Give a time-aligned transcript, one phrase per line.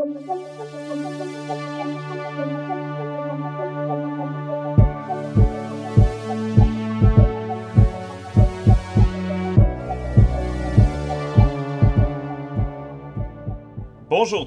[0.00, 0.16] Bonjour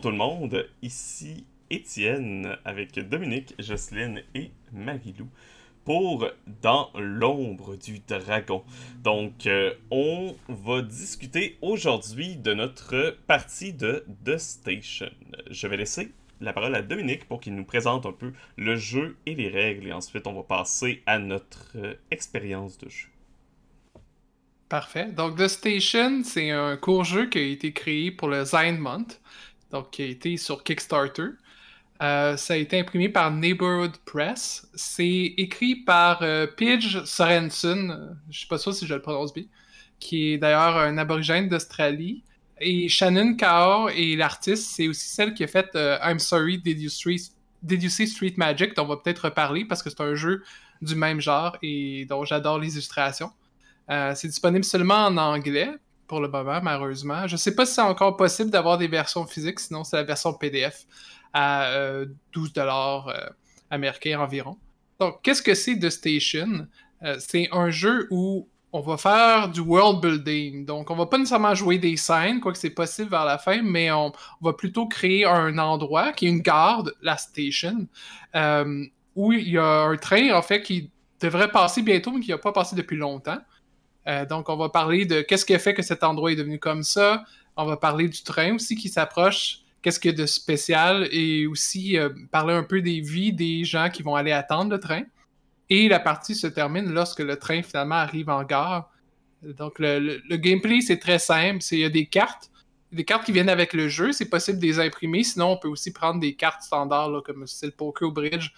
[0.02, 5.28] tout le monde, ici Étienne avec Dominique, Jocelyne et Marilou
[5.86, 6.28] pour
[6.62, 8.64] Dans l'ombre du dragon.
[9.04, 15.10] Donc, euh, on va discuter aujourd'hui de notre partie de The Station.
[15.50, 19.18] Je vais laisser la parole à Dominique pour qu'il nous présente un peu le jeu
[19.26, 23.08] et les règles, et ensuite on va passer à notre euh, expérience de jeu.
[24.70, 25.12] Parfait.
[25.12, 29.22] Donc, The Station, c'est un court jeu qui a été créé pour le Zion Month,
[29.72, 31.30] donc qui a été sur Kickstarter.
[32.04, 34.68] Euh, ça a été imprimé par Neighborhood Press.
[34.76, 39.46] C'est écrit par euh, Pidge Sorensen, je sais pas sûr si je le prononce bien,
[40.00, 42.24] qui est d'ailleurs un aborigène d'Australie.
[42.60, 46.82] Et Shannon Kaur et l'artiste, c'est aussi celle qui a fait euh, I'm Sorry, Did
[46.82, 47.22] you, Street,
[47.70, 50.44] See Street Magic, dont on va peut-être reparler parce que c'est un jeu
[50.82, 53.32] du même genre et dont j'adore les illustrations.
[53.88, 55.70] c'est disponible seulement en anglais
[56.08, 57.26] pour le moment, malheureusement.
[57.28, 60.34] Je sais pas si c'est encore possible d'avoir des versions physiques, sinon c'est la version
[60.34, 60.86] PDF
[61.34, 63.30] à 12 euh, dollars euh,
[63.70, 64.58] américains environ.
[65.00, 66.68] Donc, qu'est-ce que c'est The Station?
[67.04, 70.66] Euh, c'est un jeu où on va faire du world building.
[70.66, 73.92] Donc, on va pas nécessairement jouer des scènes, quoique c'est possible vers la fin, mais
[73.92, 74.12] on,
[74.42, 77.88] va plutôt créer un endroit qui est une garde, la station,
[79.16, 80.90] où il y a un train, en fait, qui
[81.20, 83.38] devrait passer bientôt, mais qui n'a pas passé depuis longtemps.
[84.28, 86.82] donc, on va parler de qu'est-ce qui a fait que cet endroit est devenu comme
[86.82, 87.24] ça.
[87.56, 91.46] On va parler du train aussi qui s'approche qu'est-ce qu'il y a de spécial et
[91.46, 95.04] aussi euh, parler un peu des vies des gens qui vont aller attendre le train.
[95.70, 98.90] Et la partie se termine lorsque le train finalement arrive en gare.
[99.44, 102.50] Donc le, gameplay c'est très simple, il y a des cartes,
[102.94, 105.68] des cartes qui viennent avec le jeu, c'est possible de les imprimer, sinon on peut
[105.68, 108.54] aussi prendre des cartes standards comme c'est le poker bridge,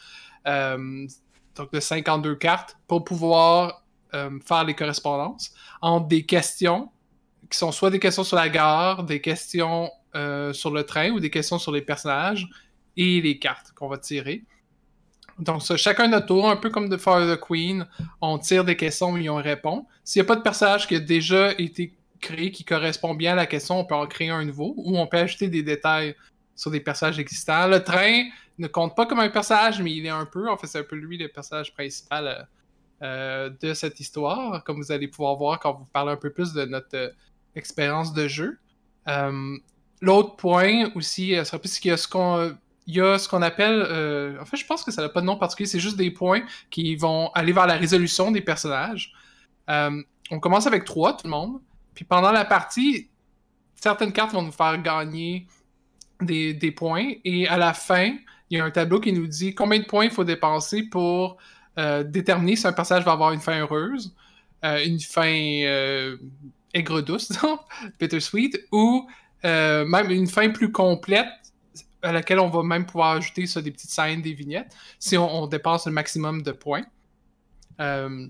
[0.46, 1.08] euh,
[1.56, 5.54] donc de 52 cartes pour pouvoir euh, faire les correspondances.
[5.82, 6.92] Entre des questions
[7.50, 11.20] qui sont soit des questions sur la gare, des questions euh, sur le train ou
[11.20, 12.48] des questions sur les personnages
[12.98, 14.44] et les cartes qu'on va tirer.
[15.40, 17.86] Donc, chacun notre tour, un peu comme de Fire the Queen,
[18.22, 19.86] on tire des questions et on répond.
[20.04, 23.36] S'il n'y a pas de personnage qui a déjà été créé qui correspond bien à
[23.36, 26.16] la question, on peut en créer un nouveau ou on peut ajouter des détails
[26.56, 27.68] sur des personnages existants.
[27.68, 28.24] Le train
[28.58, 30.84] ne compte pas comme un personnage, mais il est un peu, en fait, c'est un
[30.84, 32.44] peu lui le personnage principal euh,
[33.04, 36.54] euh, de cette histoire, comme vous allez pouvoir voir quand vous parlez un peu plus
[36.54, 37.14] de notre
[37.56, 38.58] expérience de jeu.
[40.02, 42.56] L'autre point aussi, euh, qu'il y a ce qu'on
[42.88, 45.22] il y a ce qu'on appelle, euh, en fait, je pense que ça n'a pas
[45.22, 49.14] de nom particulier, c'est juste des points qui vont aller vers la résolution des personnages.
[49.72, 51.62] Euh, on commence avec trois, tout le monde.
[51.96, 53.10] Puis pendant la partie,
[53.74, 55.48] certaines cartes vont nous faire gagner
[56.22, 57.14] des, points.
[57.24, 58.16] Et à la fin,
[58.52, 61.38] il y a un tableau qui nous dit combien de points il faut dépenser pour
[61.78, 64.16] déterminer si un personnage va avoir une fin heureuse,
[64.62, 65.34] une fin
[66.74, 67.32] aigre-douce,
[68.00, 69.08] bittersweet, ou
[69.44, 71.28] euh, même une fin plus complète
[72.02, 75.48] à laquelle on va même pouvoir ajouter ça, des petites scènes, des vignettes, si on,
[75.48, 76.86] dépasse le maximum de points.
[77.80, 78.28] Euh,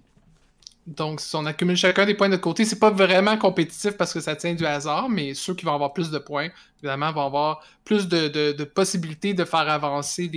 [0.87, 4.21] donc, si on accumule chacun des points de côté, c'est pas vraiment compétitif parce que
[4.21, 6.49] ça tient du hasard, mais ceux qui vont avoir plus de points,
[6.79, 10.29] évidemment, vont avoir plus de, possibilités de faire avancer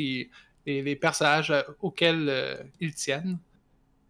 [0.67, 3.39] les, personnages euh, auxquels ils tiennent.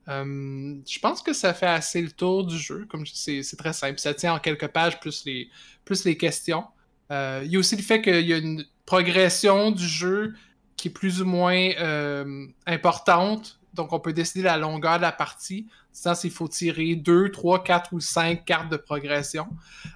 [0.08, 2.86] Je pense que ça fait assez le tour du jeu.
[2.88, 3.98] Comme c'est très simple.
[3.98, 6.64] Ça tient en quelques pages plus les, questions.
[7.10, 10.34] Euh, il y a aussi le fait qu'il y a une progression du jeu
[10.76, 13.58] qui est plus ou moins euh, importante.
[13.74, 15.66] Donc, on peut décider la longueur de la partie.
[15.92, 19.46] Sans s'il faut tirer 2, 3, 4 ou 5 cartes de progression.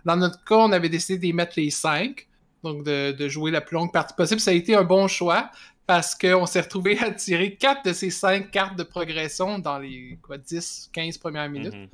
[0.05, 2.29] Dans notre cas, on avait décidé d'y mettre les 5.
[2.65, 4.41] Donc, de, jouer la plus longue partie possible.
[4.41, 5.51] Ça a été un bon choix
[5.87, 10.19] parce qu'on s'est retrouvé à tirer 4 de ces 5 cartes de progression dans les
[10.23, 11.75] quoi, 10, 15 premières minutes.
[11.75, 11.89] Mm-hmm.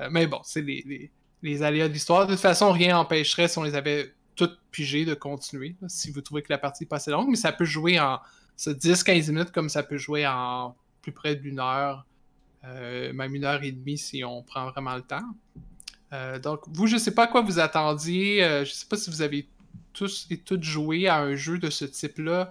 [0.00, 1.10] Euh, mais bon, c'est les,
[1.42, 2.26] les aléas de l'histoire.
[2.26, 6.20] De toute façon, rien n'empêcherait si on les avait toutes pigées de continuer, si vous
[6.20, 8.20] trouvez que la partie n'est pas assez longue, mais ça peut jouer en
[8.58, 12.04] 10-15 minutes comme ça peut jouer en plus près d'une heure,
[12.64, 15.24] euh, même une heure et demie si on prend vraiment le temps.
[16.12, 18.42] Euh, donc, vous, je ne sais pas à quoi vous attendiez.
[18.42, 19.48] Je ne sais pas si vous avez
[19.94, 22.50] tous et toutes joué à un jeu de ce type-là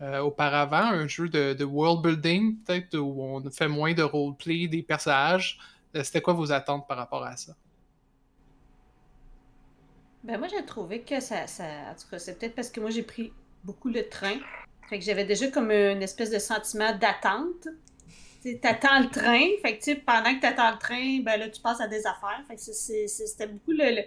[0.00, 5.58] auparavant, un jeu de, world building, peut-être, où on fait moins de roleplay des personnages.
[5.94, 7.54] C'était quoi vos attentes par rapport à ça?
[10.22, 11.64] Ben moi, j'ai trouvé que ça, ça.
[11.64, 13.32] En tout cas, c'est peut-être parce que moi, j'ai pris
[13.64, 14.36] beaucoup le train.
[14.88, 17.68] Fait que j'avais déjà comme une espèce de sentiment d'attente.
[18.42, 19.46] Tu attends le train.
[19.62, 22.06] Fait que, tu pendant que tu attends le train, ben là, tu passes à des
[22.06, 22.42] affaires.
[22.48, 24.02] Fait que c'était beaucoup le,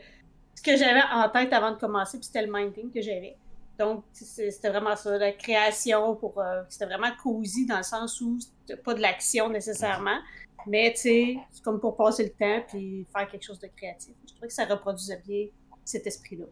[0.55, 3.35] ce que j'avais en tête avant de commencer, puis c'était le minding que j'avais.
[3.79, 6.39] Donc, c'était vraiment ça, la création pour.
[6.39, 8.37] Euh, c'était vraiment cosy dans le sens où
[8.83, 10.19] pas de l'action nécessairement,
[10.67, 14.13] mais tu sais, c'est comme pour passer le temps puis faire quelque chose de créatif.
[14.27, 15.47] Je trouvais que ça reproduisait bien
[15.83, 16.45] cet esprit-là.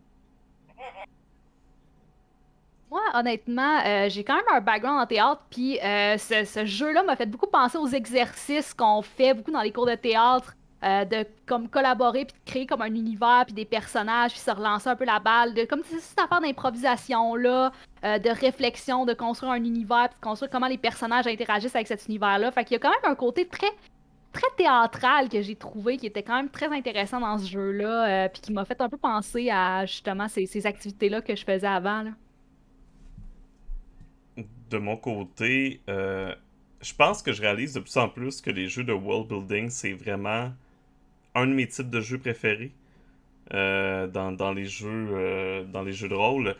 [2.89, 7.15] Moi, honnêtement, euh, j'ai quand même un background en théâtre, puis euh, ce, jeu-là m'a
[7.15, 11.25] fait beaucoup penser aux exercices qu'on fait beaucoup dans les cours de théâtre, euh, de
[11.67, 15.05] collaborer puis de créer comme un univers puis des personnages puis se relancer un peu
[15.05, 17.71] la balle, de comme cette affaire d'improvisation là,
[18.03, 22.07] de réflexion, de construire un univers puis de construire comment les personnages interagissent avec cet
[22.07, 22.51] univers-là.
[22.51, 23.71] Fait qu'il y a quand même un côté très
[24.33, 28.41] très théâtral que j'ai trouvé qui était quand même très intéressant dans ce jeu-là, puis
[28.41, 32.03] qui m'a fait un peu penser à justement ces, ces activités-là que je faisais avant.
[32.03, 32.11] Là
[34.71, 36.33] de mon côté, euh,
[36.81, 39.69] je pense que je réalise de plus en plus que les jeux de world building,
[39.69, 40.51] c'est vraiment
[41.35, 42.71] un de mes types de jeux préférés
[43.53, 46.55] euh, dans, les jeux, euh, dans les jeux de rôle.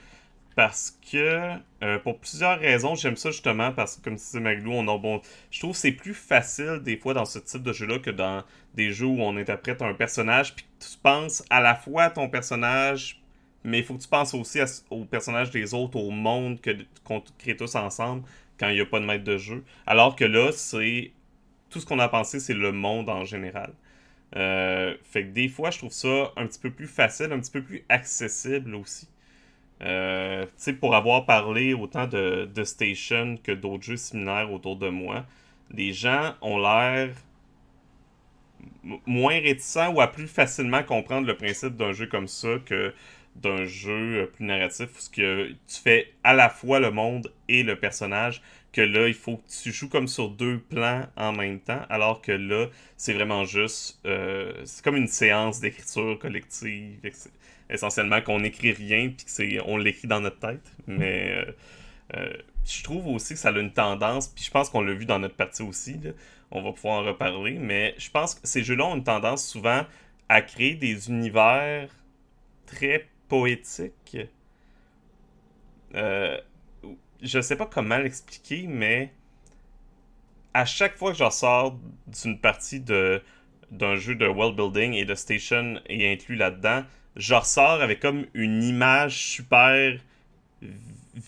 [0.56, 1.58] Parce que,
[2.00, 5.22] pour plusieurs raisons, j'aime ça justement parce que, comme disait Maglou, on a bon.
[5.50, 8.44] Je trouve que c'est plus facile des fois dans ce type de jeu-là que dans
[8.74, 12.28] des jeux où on interprète un personnage, puis tu penses à la fois à ton
[12.28, 13.22] personnage,
[13.64, 14.60] mais il faut que tu penses aussi
[14.90, 16.60] aux personnages des autres, au monde
[17.04, 18.24] qu'on crée tous ensemble
[18.60, 19.64] quand il n'y a pas de maître de jeu.
[19.86, 21.12] Alors que là, c'est.
[21.70, 23.72] Tout ce qu'on a pensé, c'est le monde en général.
[24.36, 27.52] Euh, fait que des fois, je trouve ça un petit peu plus facile, un petit
[27.52, 29.10] peu plus accessible aussi.
[29.82, 34.78] Euh, tu sais, pour avoir parlé autant de, de Station que d'autres jeux similaires autour
[34.78, 35.26] de moi,
[35.72, 37.16] les gens ont l'air
[39.06, 42.94] moins réticents ou à plus facilement comprendre le principe d'un jeu comme ça que
[43.36, 47.64] d'un jeu euh, plus narratif où que tu fais à la fois le monde et
[47.64, 48.42] le personnage
[48.74, 52.22] que là il faut que tu joues comme sur deux plans en même temps alors
[52.22, 57.00] que là c'est vraiment juste euh, c'est comme une séance d'écriture collective
[57.70, 61.46] essentiellement qu'on n'écrit rien puis c'est on l'écrit dans notre tête mais
[62.16, 62.34] euh,
[62.66, 65.20] je trouve aussi que ça a une tendance puis je pense qu'on l'a vu dans
[65.20, 65.98] notre partie aussi
[66.52, 69.86] on va pouvoir en reparler mais je pense que ces jeux-là ont une tendance souvent
[70.30, 71.90] à créer des univers
[72.66, 74.18] très poétique.
[75.96, 76.38] Euh,
[77.22, 79.14] je sais pas comment l'expliquer, mais
[80.54, 83.22] à chaque fois que je sors d'une partie de
[83.72, 86.84] d'un jeu de world building et de station est inclus là-dedans,
[87.16, 89.98] je ressors avec comme une image super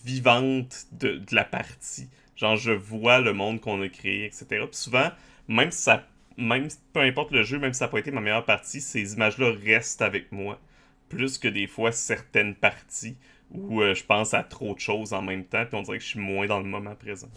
[0.04, 2.08] vivante de, la partie.
[2.36, 4.46] Genre, je vois le monde qu'on a créé, etc.
[4.50, 5.10] Puis souvent,
[5.48, 6.06] même si ça,
[6.36, 9.14] même peu importe le jeu, même si ça n'a pas été ma meilleure partie, ces
[9.14, 10.60] images-là restent avec moi
[11.08, 13.16] plus que des fois certaines parties
[13.54, 16.04] où euh, je pense à trop de choses en même temps, puis on dirait que
[16.04, 17.28] je suis moins dans le moment présent.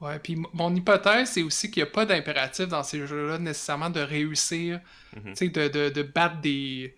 [0.00, 3.88] Ouais, puis mon hypothèse, c'est aussi qu'il n'y a pas d'impératif dans ces jeux-là nécessairement
[3.88, 4.80] de réussir,
[5.16, 5.32] mhm.
[5.34, 6.94] tu sais, de, de, battre des,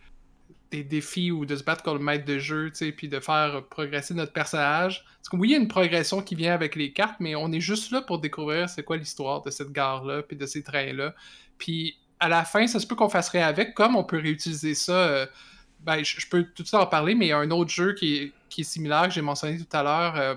[0.73, 4.15] des défis ou de se battre contre le maître de jeu, puis de faire progresser
[4.15, 5.05] notre personnage.
[5.19, 7.53] Parce que oui, il y a une progression qui vient avec les cartes, mais on
[7.53, 11.15] est juste là pour découvrir c'est quoi l'histoire de cette gare-là, puis de ces trains-là.
[11.56, 14.75] Puis à la fin, ça se peut qu'on fasse rien avec, comme on peut réutiliser
[14.75, 14.93] ça.
[14.93, 15.26] Euh,
[15.80, 17.94] ben, je, peux tout de suite en parler, mais il y a un autre jeu
[17.94, 20.34] qui est, similaire que j'ai mentionné tout à l'heure, euh,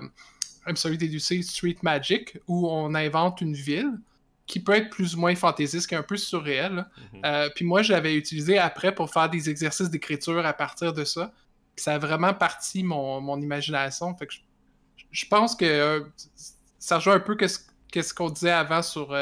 [0.74, 3.98] celui d'éducer Street Magic, où on invente une ville
[4.46, 6.86] qui peut être plus ou moins fantaisiste, qui est un peu surréel.
[7.12, 7.20] Mhm.
[7.24, 11.04] Euh, puis moi, je l'avais utilisé après pour faire des exercices d'écriture à partir de
[11.04, 11.32] ça.
[11.76, 14.14] ça a vraiment parti mon, imagination.
[14.14, 14.34] Fait que
[15.10, 16.04] je, pense que
[16.78, 19.14] ça rejoint un peu ce qu'on disait avant sur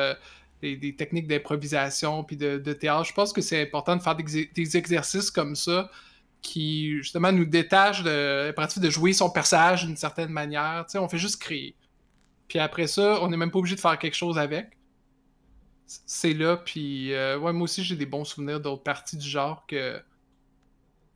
[0.61, 3.04] des, techniques d'improvisation puis de, théâtre.
[3.04, 5.90] Je pense que c'est important de faire des, exercices comme ça
[6.42, 10.87] qui, justement, nous détachent de de jouer son personnage d'une certaine manière.
[10.94, 11.75] On fait juste créer.
[12.49, 14.76] Puis après ça, on n'est même pas obligé de faire quelque chose avec.
[15.87, 19.64] C'est là, puis euh, ouais, moi aussi, j'ai des bons souvenirs d'autres parties du genre
[19.66, 20.00] que,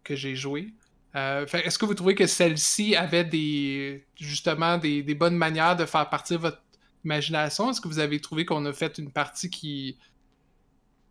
[0.03, 0.75] que j'ai joué.
[1.15, 5.87] Euh, est-ce que vous trouvez que celle-ci avait des justement des, des, bonnes manières de
[5.87, 6.61] faire partir votre
[7.05, 9.99] imagination, est-ce que vous avez trouvé qu'on a fait une partie qui,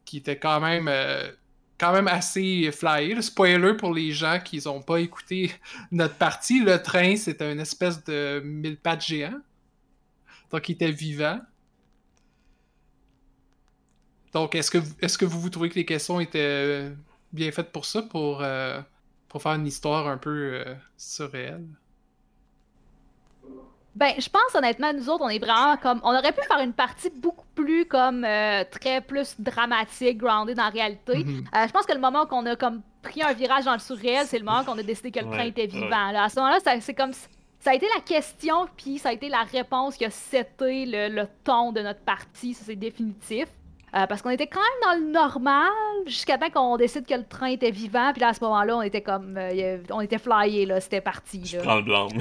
[0.05, 1.31] qui était quand même, euh,
[1.77, 3.21] quand même assez flyée?
[3.21, 5.51] Spoiler pour les gens qui n'ont pas écouté
[5.91, 9.39] notre partie, le train, c'était une espèce de mille pattes géant.
[10.51, 11.39] Donc, il était vivant.
[14.33, 16.91] Donc, est-ce que, est que vous, vous trouvez que les questions étaient
[17.31, 18.81] bien faites pour ça, pour, euh,
[19.29, 21.65] pour faire une histoire un peu euh, surréelle?
[23.95, 26.01] Ben, je pense honnêtement, nous autres, on est vraiment comme.
[26.03, 30.63] On aurait pu faire une partie beaucoup plus comme euh, très plus dramatique, grounded dans
[30.63, 31.23] la réalité.
[31.23, 31.45] Mhm.
[31.55, 34.25] Euh, je pense que le moment qu'on a comme pris un virage dans le surréel,
[34.25, 36.11] c'est le moment qu'on a décidé que le train était vivant.
[36.11, 36.23] Là.
[36.23, 39.43] À ce moment-là, c'est comme ça a été la question, puis ça a été la
[39.43, 43.47] réponse qui a seté le, le ton de notre partie, ça c'est définitif.
[43.95, 45.71] Euh, parce qu'on était quand même dans le normal
[46.07, 48.11] jusqu'à temps qu'on décide que le train était vivant.
[48.11, 49.37] Puis là, à ce moment-là, on était comme.
[49.37, 50.81] euh, on était flyés, là.
[50.81, 51.45] C'était parti.
[51.45, 51.63] Je là.
[51.63, 52.07] prends le blanc.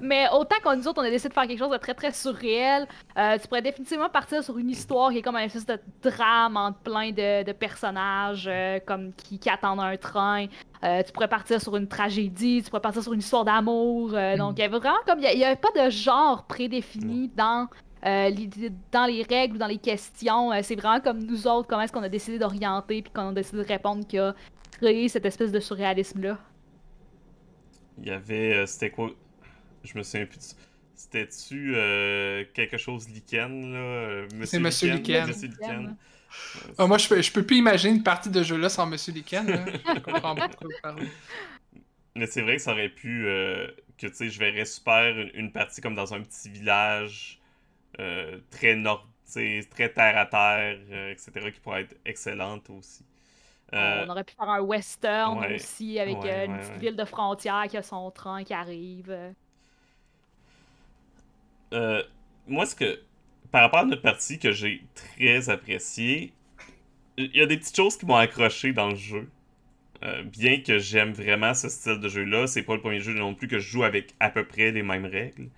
[0.00, 2.12] Mais autant qu'on nous autres, on a décidé de faire quelque chose de très très
[2.12, 2.86] surréel,
[3.18, 6.56] euh, tu pourrais définitivement partir sur une histoire qui est comme un espèce de drame
[6.56, 10.46] entre plein de, de personnages euh, comme qui, qui attendent un train.
[10.84, 14.10] Euh, tu pourrais partir sur une tragédie, tu pourrais partir sur une histoire d'amour.
[14.36, 17.68] Donc il y avait vraiment comme il n'y avait pas de genre prédéfini dans
[18.04, 20.52] euh, l'idée- dans les règles ou dans les questions.
[20.52, 23.32] Euh, c'est vraiment comme nous autres, comment est-ce qu'on a décidé d'orienter puis qu'on a
[23.32, 24.34] décidé de répondre qui a
[24.72, 26.38] créé cette espèce de surréalisme là.
[27.98, 28.54] Il y avait.
[28.54, 29.10] euh, C'était quoi?
[29.84, 30.38] Je me souviens plus.
[30.38, 30.54] de-
[30.94, 34.26] C'était-tu euh, quelque chose Lichen, là?
[34.44, 35.26] C'est Monsieur Lichen.
[35.26, 35.96] Monsieur Lichen.
[36.78, 39.46] Ah, moi, je peux, je peux plus imaginer une partie de jeu-là sans Monsieur Liken.
[39.46, 39.64] là.
[39.94, 41.06] Je comprends pas de quoi vous parlez.
[42.14, 43.26] Mais c'est vrai que ça aurait pu.
[43.26, 47.40] euh, que tu sais, je verrais super une, une partie comme dans un petit village
[48.00, 49.06] euh, très nord.
[49.28, 53.04] Très terre à terre, euh, etc., qui pourrait être excellente aussi.
[53.74, 56.96] Euh, On aurait pu faire un western ouais, aussi avec ouais, une ouais, petite ville
[56.96, 59.12] de frontière qui a son train qui arrive.
[62.46, 63.00] moi, ce que.
[63.50, 66.32] Par rapport à notre partie que j'ai très apprécié,
[67.16, 69.28] il y a des petites choses qui m'ont accroché dans le jeu.
[70.02, 73.34] Euh, bien que j'aime vraiment ce style de jeu-là, c'est pas le premier jeu non
[73.34, 75.48] plus que je joue avec à peu près les mêmes règles.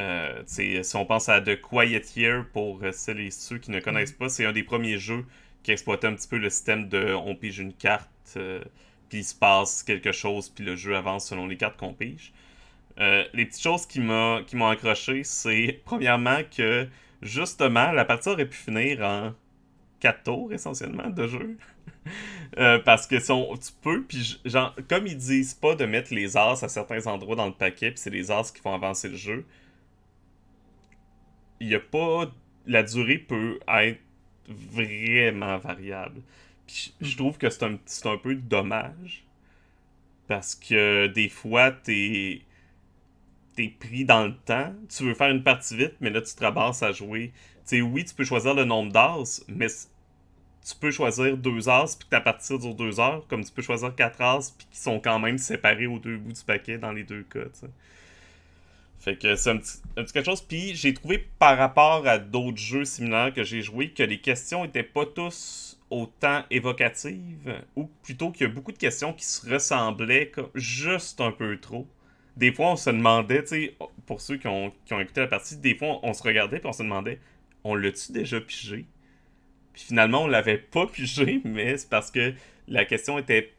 [0.00, 3.80] Euh, si on pense à The Quiet Year, pour euh, celles et ceux qui ne
[3.80, 5.24] connaissent pas, c'est un des premiers jeux
[5.62, 8.60] qui exploitait un petit peu le système de on pige une carte, euh,
[9.08, 12.32] puis il se passe quelque chose, puis le jeu avance selon les cartes qu'on pige.
[13.00, 16.88] Euh, les petites choses qui m'ont accroché, c'est premièrement que
[17.22, 19.34] justement, la partie aurait pu finir en
[20.00, 21.58] 4 tours essentiellement de jeu.
[22.58, 26.14] Euh, parce que si on- tu peux, puis genre, comme ils disent pas de mettre
[26.14, 29.08] les as à certains endroits dans le paquet, puis c'est les as qui font avancer
[29.08, 29.44] le jeu,
[31.60, 32.32] il y a pas.
[32.66, 34.00] La durée peut être
[34.48, 36.22] vraiment variable.
[36.66, 39.24] Puis je je trouve que c'est un, c'est un peu dommage.
[40.28, 42.42] Parce que des fois, t'es
[43.56, 44.72] t'es pris dans le temps.
[44.88, 47.32] Tu veux faire une partie vite, mais là, tu te ramasses à jouer.
[47.34, 51.96] Tu sais, oui, tu peux choisir le nombre d'as, mais tu peux choisir deux as,
[51.98, 54.78] puis que ta partie dure deux heures, comme tu peux choisir quatre as, puis qui
[54.78, 57.40] sont quand même séparés aux deux bouts du paquet dans les deux cas.
[59.04, 60.40] Fait que c'est un petit, quelque chose.
[60.40, 64.64] Puis j'ai trouvé par rapport à d'autres jeux similaires que j'ai joués que les questions
[64.64, 69.48] étaient pas tous autant évocatives, ou plutôt qu'il y a beaucoup de questions qui se
[69.48, 71.86] ressemblaient comme juste un peu trop.
[72.38, 75.26] Des fois, on se demandait, tu sais, pour ceux qui ont, qui ont écouté la
[75.26, 77.20] partie, des fois, on se regardait puis on se demandait,
[77.62, 78.86] on l'a-tu déjà pigé?
[79.74, 82.32] Puis finalement, on l'avait pas pigé, mais c'est parce que
[82.68, 83.52] la question était,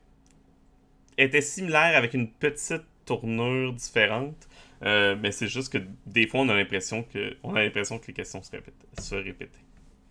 [1.20, 4.48] était similaire avec une petite tournure différente.
[4.84, 8.08] Euh, mais c'est juste que des fois, on a l'impression que, on a l'impression que
[8.08, 9.60] les questions se, répétaient, se répétaient.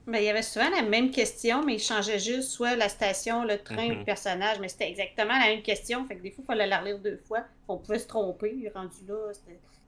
[0.06, 3.44] Ben, il y avait souvent la même question, mais il changeait juste soit la station,
[3.44, 3.98] le train ou Mhm.
[4.00, 6.04] le personnage, mais c'était exactement la même question.
[6.06, 7.44] Fait que des fois, il fallait la relire deux fois.
[7.68, 9.32] On pouvait se tromper, rendu là.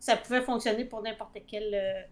[0.00, 2.02] Ça pouvait fonctionner pour n'importe quel, euh,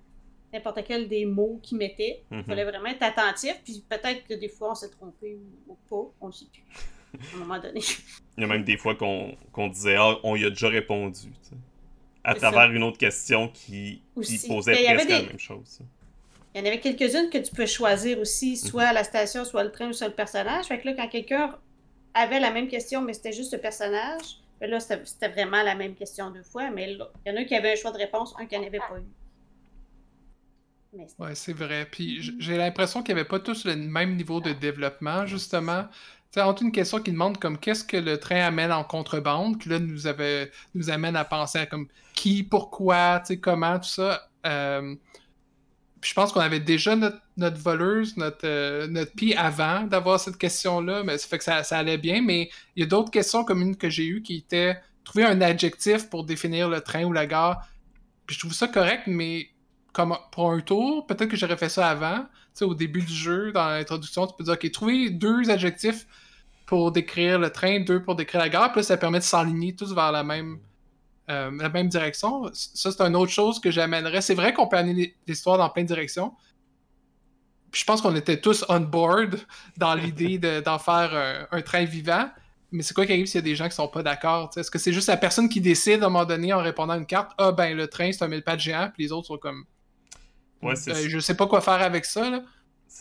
[0.53, 2.23] n'importe quel des mots qu'ils mettaient.
[2.31, 2.45] Il Mhm.
[2.45, 6.11] fallait vraiment être attentif, puis peut-être que des fois, on s'est trompé ou, ou pas,
[6.21, 6.63] on ne sait plus.
[7.33, 7.81] À un moment donné.
[8.37, 11.29] Il y a même des fois qu'on qu'on disait, ah, on y a déjà répondu.
[12.25, 14.03] À travers une autre question qui,
[14.49, 15.81] posait Mais avait presque la même chose.
[16.55, 18.23] Il y en avait quelques-unes que tu peux choisir Mhm.
[18.23, 20.67] aussi, soit la station, soit le train, ou soit le personnage.
[20.67, 21.57] Fait que là, quand quelqu'un
[22.15, 25.75] avait la même question, mais c'était juste le personnage, ben là, c'était c'était vraiment la
[25.75, 26.71] même question deux fois.
[26.71, 28.57] Mais là, il y en a un qui avait un choix de réponse, un qui
[28.57, 29.05] n'en avait pas eu.
[31.19, 31.89] Ouais, c'est vrai.
[31.91, 35.87] Puis j- j'ai l'impression qu'ils n'avaient pas tous le même niveau de développement, justement.
[36.37, 39.79] Entre une question qui demande comme qu'est-ce que le train amène en contrebande, qui là
[39.79, 44.29] nous, avait, nous amène à penser à comme qui, pourquoi, comment, tout ça.
[44.47, 44.95] Euh,
[46.03, 51.03] je pense qu'on avait déjà notre, voleuse, notre, euh, notre pied avant d'avoir cette question-là,
[51.03, 52.21] mais ça fait que ça, allait bien.
[52.23, 55.41] Mais il y a d'autres questions comme une que j'ai eues qui étaient trouver un
[55.41, 57.67] adjectif pour définir le train ou la gare.
[58.27, 59.49] Puis je trouve ça correct, mais
[59.95, 62.19] comme pour un tour, peut-être que j'aurais fait ça avant.
[62.19, 66.07] Tu sais, au début du jeu, dans l'introduction, tu peux dire, OK, trouver deux adjectifs
[66.67, 69.75] pour décrire le train, deux pour décrire la gare, puis là, ça permet de s'enligner
[69.75, 70.59] tous vers la même,
[71.31, 72.51] euh, la même direction.
[72.53, 74.21] Ça, c'est une autre chose que j'amènerais.
[74.21, 76.33] C'est vrai qu'on peut amener l'histoire dans plein de directions.
[77.71, 79.37] Puis je pense qu'on était tous on board
[79.77, 82.29] dans l'idée de- d'en faire un, train vivant.
[82.71, 84.51] Mais c'est quoi qui arrive s'il y a des gens qui sont pas d'accord?
[84.57, 86.97] Est-ce que c'est juste la personne qui décide à un moment donné en répondant à
[86.97, 89.39] une carte Ah ben le train c'est un mille pattes géant, puis les autres sont
[89.39, 89.65] comme
[90.65, 92.31] Ouais, c'est euh, je sais pas quoi faire avec ça.
[92.31, 92.43] Là.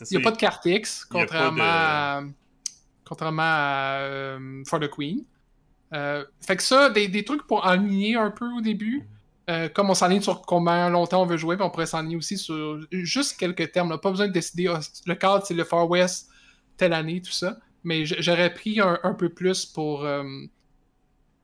[0.01, 2.23] Il n'y a pas de carte X, contrairement, de- à,
[3.05, 5.23] contrairement à euh, For the Queen.
[5.93, 9.07] Euh, fait que ça, des, des trucs pour aligner un peu au début,
[9.49, 12.37] Euh, comme on s'enligne sur combien longtemps on veut jouer, puis on pourrait s'enligner aussi
[12.37, 13.89] sur juste quelques termes.
[13.89, 13.97] Là.
[13.97, 16.29] Pas besoin de décider ah, le cadre, c'est le Far West,
[16.77, 17.57] telle année, tout ça.
[17.83, 20.07] Mais j'aurais pris un, peu plus pour,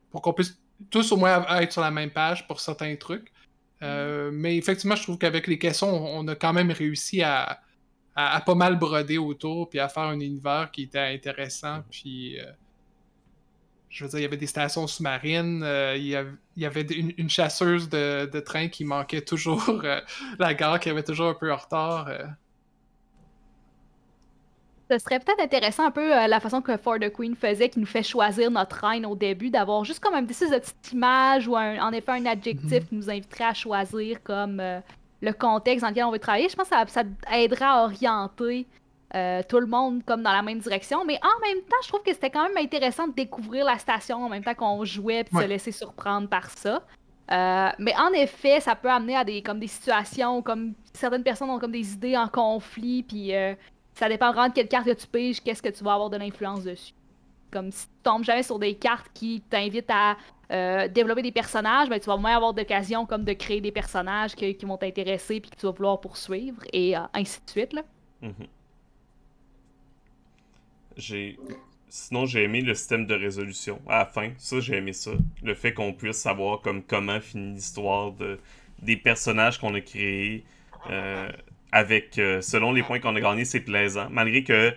[0.09, 0.57] pour qu'on puisse
[0.89, 3.33] tous au moins être sur la même page pour certains trucs.
[3.81, 7.61] Euh, mais effectivement, je trouve qu'avec les questions, on, a quand même réussi à,
[8.15, 11.83] à, pas mal broder autour, puis à faire un univers qui était intéressant.
[11.89, 12.37] Puis
[13.89, 17.89] je veux dire, il y avait des stations sous-marines, euh, il, y avait, une, chasseuse
[17.89, 19.99] de, train qui manquait toujours, euh,
[20.39, 22.09] la gare qui avait toujours un peu en retard.
[24.91, 24.97] Euh.
[24.97, 27.85] Ce serait peut-être intéressant un peu la façon que For the Queen faisait, qui nous
[27.85, 31.55] fait choisir notre reine au début, d'avoir juste comme un petit de petite image ou
[31.55, 32.87] en effet un adjectif mhm.
[32.87, 34.61] qui nous inviterait à choisir comme
[35.21, 36.49] le contexte dans lequel on veut travailler.
[36.49, 38.67] Je pense que ça, ça aiderait à orienter
[39.15, 41.03] euh, tout le monde comme dans la même direction.
[41.05, 44.23] Mais en même temps, je trouve que c'était quand même intéressant de découvrir la station
[44.23, 46.83] en même temps qu'on jouait et de se laisser surprendre par ça.
[47.31, 51.49] Euh, mais en effet, ça peut amener à des comme des situations comme certaines personnes
[51.49, 53.53] ont comme des idées en conflit, puis euh,
[53.99, 56.17] ça dépend vraiment de quelle carte que tu piges, qu'est-ce que tu vas avoir de
[56.17, 56.93] l'influence dessus.
[57.51, 60.17] Comme si tu tombes jamais sur des cartes qui t'invitent à
[60.87, 64.55] développer des personnages, ben, tu vas moins avoir d'occasion comme de créer des personnages qui,
[64.63, 67.73] vont t'intéresser puis que tu vas vouloir poursuivre et ainsi de suite.
[67.73, 67.83] Là.
[68.23, 68.47] Mm-hmm
[70.99, 71.37] j'ai
[71.87, 75.55] sinon j'ai aimé le système de résolution à la fin ça j'ai aimé ça le
[75.55, 78.39] fait qu'on puisse savoir comme comment finit l'histoire de
[78.81, 80.43] des personnages qu'on a créés
[80.89, 81.29] euh,
[81.71, 84.07] avec euh, selon les points qu'on a gagnés c'est plaisant.
[84.09, 84.73] Malgré que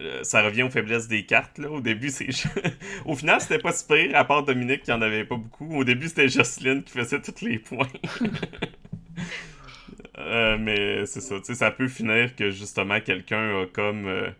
[0.00, 1.70] euh, ça revient aux faiblesses des cartes là.
[1.70, 2.28] Au début c'est
[3.04, 5.76] au final c'était pas super à part Dominique qui en avait pas beaucoup.
[5.76, 7.88] Au début c'était Jocelyne qui faisait tous les points.
[10.58, 14.32] Mais c'est ça tu sais ça peut finir que justement quelqu'un comme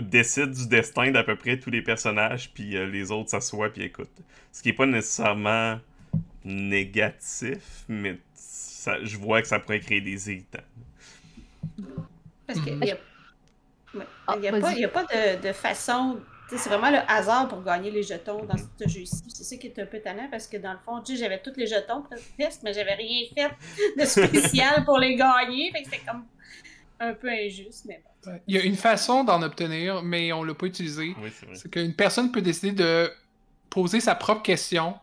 [0.00, 3.82] décide du destin d'à peu près tous les personnages, puis euh, les autres s'assoient puis
[3.82, 4.22] écoutent.
[4.52, 5.78] Ce qui est pas nécessairement
[6.44, 8.18] négatif, mais
[8.84, 10.58] ça, je vois que ça pourrait créer des irritants.
[12.46, 12.96] Parce qu'il n'y a,
[14.26, 15.04] a, pas,
[15.42, 16.20] de, façon.
[16.50, 19.24] C'est vraiment le hasard pour gagner les jetons dans ce jeu-ci.
[19.28, 21.66] C'est ça qui est un peu tannant parce que dans le fond, j'avais tous les
[21.66, 22.02] jetons
[22.36, 23.50] presque, mais j'avais rien fait
[23.98, 25.72] de spécial pour les gagner.
[25.72, 26.26] Fait que c'était comme
[27.00, 28.32] un peu injuste, mais bon.
[28.46, 31.16] Il y a une façon d'en obtenir, mais on ne l'a pas utilisé.
[31.54, 33.10] c'est qu'une personne peut décider de
[33.70, 34.94] poser sa propre question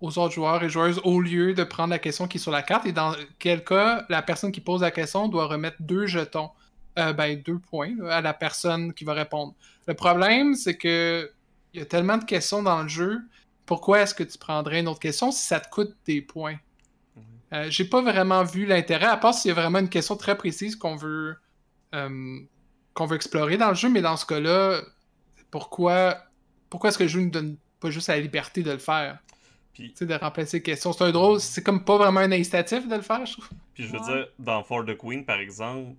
[0.00, 2.62] aux autres joueurs et joueuses au lieu de prendre la question qui est sur la
[2.62, 2.86] carte.
[2.86, 6.50] Et dans quel cas, la personne qui pose la question doit remettre deux jetons,
[6.98, 9.54] euh, ben deux points à la personne qui va répondre.
[9.86, 11.30] Le problème, c'est que
[11.72, 13.20] il y a tellement de questions dans le jeu.
[13.66, 16.56] Pourquoi est-ce que tu prendrais une autre question si ça te coûte des points?
[17.52, 20.36] Euh, j'ai pas vraiment vu l'intérêt, à part s'il y a vraiment une question très
[20.36, 21.36] précise qu'on veut
[21.94, 22.38] euh,
[22.94, 24.80] qu'on veut explorer dans le jeu, mais dans ce cas-là,
[25.50, 26.16] pourquoi
[26.70, 29.18] pourquoi est-ce que le jeu ne donne pas juste la liberté de le faire?
[29.76, 30.92] Puis, de remplacer les questions.
[30.92, 33.48] C'est un drôle, c'est comme pas vraiment un incitatif de le faire, je trouve.
[33.74, 35.94] Puis je veux dire, dans For the Queen, par exemple,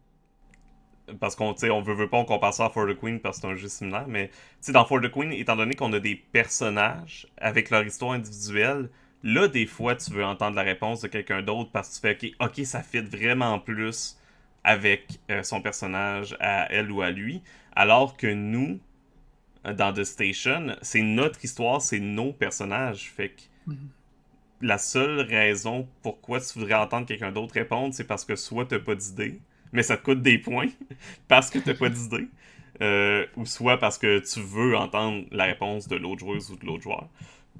[1.19, 3.41] parce qu'on on veut, veut pas on compare ça à For the Queen parce que
[3.41, 4.31] c'est un jeu similaire, mais
[4.69, 8.89] dans For the Queen, étant donné qu'on a des personnages avec leur histoire individuelle,
[9.23, 12.35] Là, des fois, tu veux entendre la réponse de quelqu'un d'autre parce que tu fais
[12.39, 14.17] OK, ok, ça fit vraiment plus
[14.63, 17.41] avec euh, son personnage à elle ou à lui.
[17.75, 18.79] Alors que nous,
[19.65, 23.11] dans The Station, c'est notre histoire, c'est nos personnages.
[23.11, 23.41] Fait que
[24.61, 28.79] la seule raison pourquoi tu voudrais entendre quelqu'un d'autre répondre, c'est parce que soit t'as
[28.79, 29.39] pas d'idée,
[29.71, 30.69] mais ça te coûte des points
[31.27, 32.27] parce que t'as pas d'idée.
[32.81, 36.65] Euh, ou soit parce que tu veux entendre la réponse de l'autre joueuse ou de
[36.65, 37.09] l'autre joueur.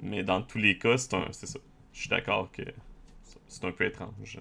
[0.00, 1.26] Mais dans tous les cas, c'est un.
[1.32, 1.58] C'est ça.
[1.92, 2.62] Je suis d'accord que
[3.48, 4.38] c'est un peu étrange.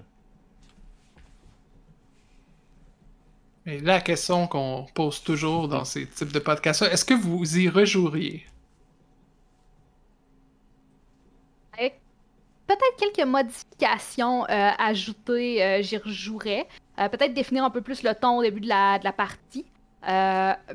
[3.65, 7.67] Et la question qu'on pose toujours dans ces types de podcasts est-ce que vous y
[7.67, 8.45] rejoueriez?
[12.67, 16.67] Peut-être quelques modifications euh, ajoutées, euh, j'y rejouerais.
[16.99, 19.65] Euh, peut-être définir un peu plus le ton au début de la, la partie.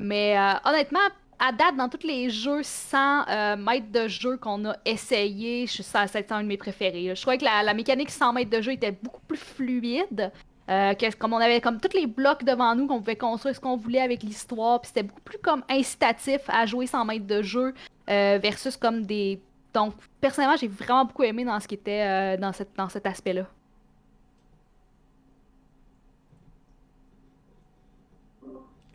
[0.00, 1.00] mais honnêtement,
[1.38, 3.24] à date, dans tous les jeux sans
[3.57, 7.14] maître de jeu qu'on a essayé, je, ça, c'est un de mes préférés.
[7.14, 10.33] Je trouvais que la, mécanique sans maître de jeu était beaucoup plus fluide.
[10.70, 13.76] Euh, comme on avait comme tous les blocs devant nous qu'on pouvait construire ce qu'on
[13.76, 17.74] voulait avec l'histoire, puis c'était beaucoup plus comme incitatif à jouer sans maître de jeu
[18.07, 19.40] versus comme des
[19.72, 23.32] donc personnellement j'ai vraiment beaucoup aimé dans ce qui était dans cette dans cet aspect
[23.32, 23.46] là.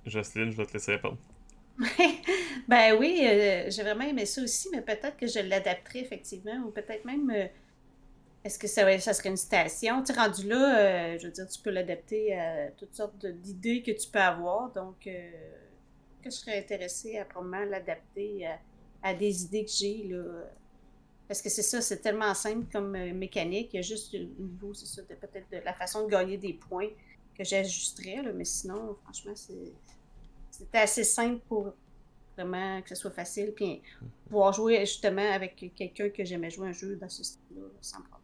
[0.10, 1.18] Jocelyne, je vais te laisser répondre.
[2.68, 6.72] ben oui, euh, j'ai vraiment aimé ça aussi, mais peut-être que je l'adapterai effectivement, ou
[6.72, 7.30] peut-être même.
[7.30, 7.48] Euh,
[8.44, 10.02] est-ce que ça, ça, serait une citation?
[10.04, 13.92] Tu rendu là, euh, je veux dire, tu peux l'adapter à toutes sortes d'idées que
[13.92, 14.72] tu peux avoir.
[14.72, 15.10] Donc, que
[16.24, 18.48] je serais intéressée à probablement l'adapter
[19.04, 20.24] à, des idées que j'ai, là.
[21.28, 23.70] Parce que c'est ça, c'est tellement simple comme euh, mécanique.
[23.74, 26.54] Il y a juste au niveau, c'est ça, peut-être de la façon de gagner des
[26.54, 26.90] points
[27.38, 31.74] que j'ajusterais, mais sinon, franchement, c'était assez simple pour
[32.36, 33.82] vraiment que ce soit facile, puis
[34.28, 38.18] pouvoir jouer justement avec quelqu'un que j'aimais jouer un jeu dans ce style-là, sans problème.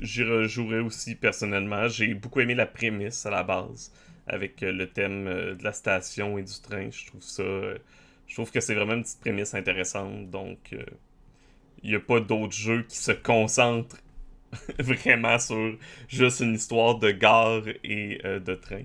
[0.00, 1.88] J'y rejouerais aussi personnellement.
[1.88, 3.92] J'ai beaucoup aimé la prémisse à la base,
[4.26, 6.90] avec euh, le thème euh, de la station et du train.
[6.90, 7.42] Je trouve ça.
[8.30, 10.30] Euh, je trouve que c'est vraiment une petite prémisse intéressante.
[10.30, 10.74] Donc,
[11.82, 13.98] il n'y a pas d'autres jeux qui se concentrent
[14.78, 15.76] vraiment sur
[16.08, 18.84] juste une histoire de gare et de train.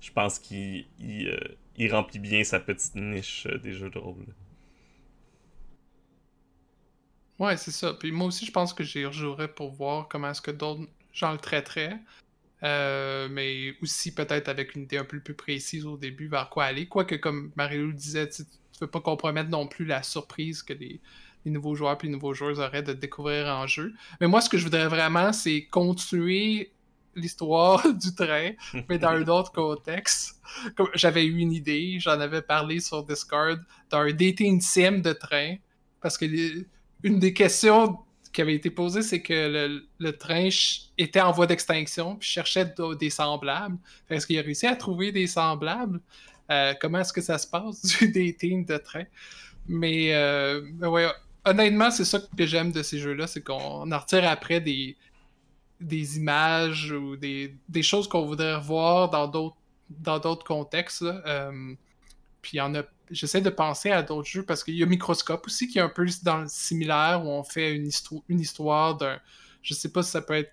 [0.00, 4.26] je pense qu'il il, remplit bien sa petite niche des jeux de rôle.
[7.38, 7.94] Ouais, c'est ça.
[7.94, 11.32] Puis moi aussi, je pense que j'y rejouerais pour voir comment est-ce que d'autres gens
[11.32, 11.98] le traiteraient.
[12.64, 16.64] Euh, mais aussi peut-être avec une idée un peu plus précise au début vers quoi
[16.64, 16.86] aller.
[16.86, 18.46] Quoique, comme Marie-Lou disait, tu ne
[18.80, 21.00] veux pas compromettre non plus la surprise que les,
[21.44, 23.92] nouveaux joueurs puis les nouveaux joueurs auraient de découvrir en jeu.
[24.18, 26.72] Mais moi, ce que je voudrais vraiment, c'est continuer
[27.14, 28.52] l'histoire du train,
[28.88, 30.40] mais dans un autre contexte.
[30.94, 35.56] J'avais eu une idée, j'en avais parlé sur Discord, d'un dating sim de train.
[36.00, 36.66] Parce que les,
[37.02, 37.98] une des questions
[38.34, 40.48] qui avait été posée, c'est que le, train
[40.98, 43.78] était en voie d'extinction, puis cherchait des semblables.
[44.10, 46.00] Est-ce qu'il a réussi à trouver des semblables?
[46.50, 49.04] Euh, comment est-ce que ça se passe du dating de train?
[49.68, 51.06] Mais, euh, ouais,
[51.44, 54.96] honnêtement, c'est ça que j'aime de ces jeux-là, c'est qu'on en retire après des,
[55.80, 59.56] des images ou des, choses qu'on voudrait voir dans d'autres
[59.90, 61.02] dans d'autres contextes.
[61.02, 61.74] Euh,
[62.42, 64.86] puis il y en a j'essaie de penser à d'autres jeux parce qu'il y a
[64.86, 67.90] Microscope aussi qui est un peu dans le similaire où on fait une,
[68.28, 69.18] une histoire d'un.
[69.62, 70.52] Je sais pas si ça peut être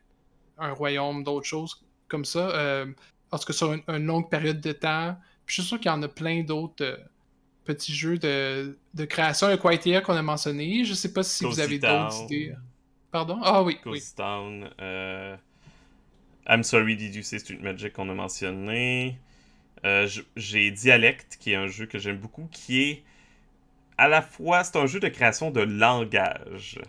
[0.58, 2.50] un royaume, d'autres choses comme ça.
[2.52, 2.86] Euh,
[3.30, 5.18] parce que sur une, longue période de temps.
[5.46, 6.98] je suis sûr qu'il y en a plein d'autres euh,
[7.66, 9.48] petits jeux de, de création.
[9.48, 10.86] Le Quiet qu'on a mentionné.
[10.86, 12.56] Je sais pas si vous avez d'autres idées.
[13.12, 13.40] Pardon?
[13.44, 13.78] Ah oui.
[13.84, 14.70] Ghost Town.
[14.80, 15.36] Euh,
[16.48, 19.18] I'm Sorry Did You Say Street Magic qu'on a mentionné?
[19.86, 23.04] Euh, j'ai Dialect, qui est un jeu que j'aime beaucoup, qui est
[23.98, 26.80] à la fois, c'est un jeu de création de langage.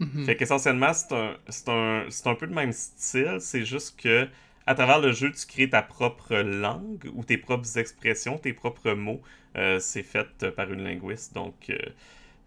[0.00, 0.24] Mm-hmm.
[0.24, 1.36] Fait qu'essentiellement, c'est un,
[1.68, 4.28] un, un, peu le même style, c'est juste que
[4.66, 8.92] à travers le jeu, tu crées ta propre langue ou tes propres expressions, tes propres
[8.92, 9.22] mots.
[9.56, 11.72] Euh, c'est fait par une linguiste, donc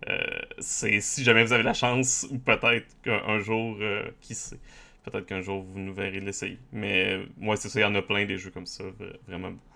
[0.08, 0.20] euh,
[0.60, 3.78] c'est si jamais vous avez la chance, ou peut-être qu'un jour,
[4.22, 4.58] qui sait,
[5.04, 6.60] peut-être qu'un jour vous nous verrez l'essayer.
[6.72, 8.84] Mais moi, c'est ça, il y en a plein des jeux comme ça,
[9.28, 9.71] vraiment beaucoup.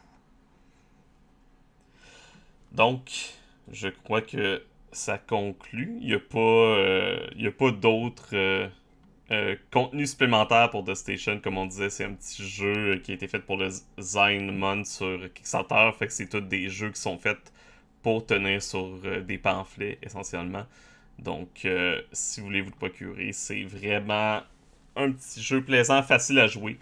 [2.75, 3.09] Donc,
[3.71, 4.61] je crois que
[4.91, 5.97] ça conclut.
[6.01, 8.67] Il n'y a pas, euh, pas d'autres euh,
[9.31, 11.39] euh, contenus supplémentaires pour The Station.
[11.39, 14.87] Comme on disait, c'est un petit jeu qui a été fait pour le Zine Month
[14.87, 15.91] sur Kickstarter.
[15.97, 17.53] Fait que c'est tous des jeux qui sont faits
[18.03, 20.65] pour tenir sur des pamphlets essentiellement.
[21.17, 21.65] Donc,
[22.11, 24.41] si vous voulez vous le procurer, c'est vraiment
[24.97, 26.77] un petit jeu plaisant, facile à jouer.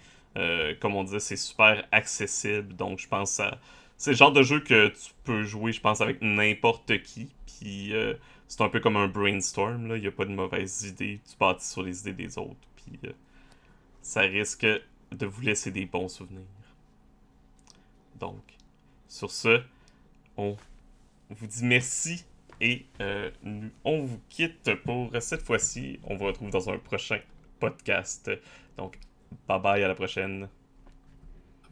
[0.81, 2.75] comme on disait, c'est super accessible.
[2.75, 3.57] Donc, je pense à
[4.03, 7.29] c'est le genre de jeu que tu peux jouer, je pense, avec n'importe qui.
[7.45, 8.15] Puis euh,
[8.49, 9.95] c'est un peu comme un brainstorm, là.
[9.95, 11.21] Il n'y a pas de mauvaises idées.
[11.25, 12.67] Tu bâtis sur les idées des autres.
[12.75, 13.13] Puis euh,
[14.01, 16.41] ça risque de vous laisser des bons souvenirs.
[18.19, 18.43] Donc,
[19.07, 19.61] sur ce,
[20.35, 20.57] on
[21.29, 22.25] vous dit merci
[22.59, 23.31] et euh,
[23.85, 26.01] on vous quitte pour cette fois-ci.
[26.03, 27.21] On vous retrouve dans un prochain
[27.57, 28.29] podcast.
[28.75, 28.99] Donc,
[29.47, 30.49] bye bye, à la prochaine.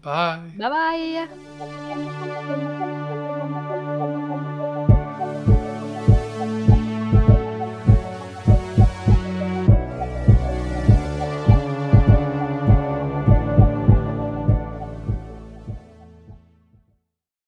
[0.02, 0.40] Bye.
[0.58, 1.28] Bye
[1.60, 2.88] bye.